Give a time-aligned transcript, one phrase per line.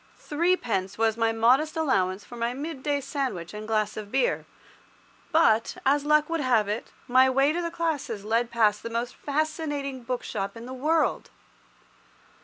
[0.17, 4.47] Threepence was my modest allowance for my midday sandwich and glass of beer;
[5.31, 9.13] but, as luck would have it, my way to the classes led past the most
[9.13, 11.29] fascinating bookshop in the world.